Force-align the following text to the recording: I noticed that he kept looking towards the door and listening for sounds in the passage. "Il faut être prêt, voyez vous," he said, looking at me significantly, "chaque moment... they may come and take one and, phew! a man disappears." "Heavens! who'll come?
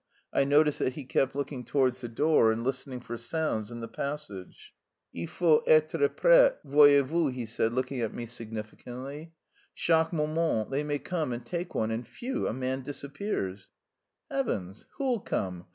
I 0.33 0.45
noticed 0.45 0.79
that 0.79 0.93
he 0.93 1.03
kept 1.03 1.35
looking 1.35 1.63
towards 1.63 2.01
the 2.01 2.07
door 2.07 2.51
and 2.51 2.63
listening 2.63 3.01
for 3.01 3.17
sounds 3.17 3.69
in 3.71 3.81
the 3.81 3.87
passage. 3.87 4.73
"Il 5.13 5.27
faut 5.27 5.63
être 5.67 5.95
prêt, 6.15 6.55
voyez 6.65 7.03
vous," 7.05 7.27
he 7.27 7.45
said, 7.45 7.71
looking 7.73 8.01
at 8.01 8.11
me 8.11 8.25
significantly, 8.25 9.33
"chaque 9.75 10.11
moment... 10.11 10.71
they 10.71 10.83
may 10.83 10.97
come 10.97 11.31
and 11.31 11.45
take 11.45 11.75
one 11.75 11.91
and, 11.91 12.07
phew! 12.07 12.47
a 12.47 12.51
man 12.51 12.81
disappears." 12.81 13.69
"Heavens! 14.31 14.87
who'll 14.97 15.19
come? 15.19 15.67